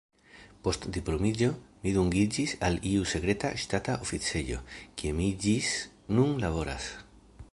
Post 0.67 0.85
diplomiĝo 0.95 1.49
mi 1.83 1.91
dungiĝis 1.97 2.55
al 2.69 2.79
iu 2.93 3.05
sekreta 3.13 3.53
ŝtata 3.65 3.99
oficejo, 4.07 4.61
kie 5.01 5.15
mi 5.21 5.31
ĝis 5.47 5.71
nun 6.17 6.37
laboras. 6.47 6.89